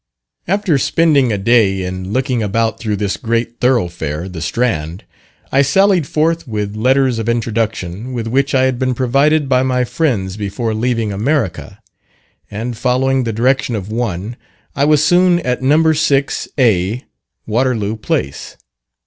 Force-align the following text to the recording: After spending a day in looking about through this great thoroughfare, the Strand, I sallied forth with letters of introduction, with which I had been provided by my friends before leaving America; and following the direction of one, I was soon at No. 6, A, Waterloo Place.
After 0.47 0.79
spending 0.79 1.31
a 1.31 1.37
day 1.37 1.83
in 1.83 2.11
looking 2.11 2.41
about 2.41 2.79
through 2.79 2.95
this 2.95 3.17
great 3.17 3.59
thoroughfare, 3.59 4.27
the 4.27 4.41
Strand, 4.41 5.03
I 5.51 5.61
sallied 5.61 6.07
forth 6.07 6.47
with 6.47 6.75
letters 6.75 7.19
of 7.19 7.29
introduction, 7.29 8.11
with 8.11 8.25
which 8.25 8.55
I 8.55 8.63
had 8.63 8.79
been 8.79 8.95
provided 8.95 9.47
by 9.47 9.61
my 9.61 9.83
friends 9.83 10.37
before 10.37 10.73
leaving 10.73 11.13
America; 11.13 11.77
and 12.49 12.75
following 12.75 13.25
the 13.25 13.31
direction 13.31 13.75
of 13.75 13.91
one, 13.91 14.37
I 14.75 14.85
was 14.85 15.03
soon 15.03 15.37
at 15.41 15.61
No. 15.61 15.93
6, 15.93 16.47
A, 16.59 17.05
Waterloo 17.45 17.95
Place. 17.95 18.57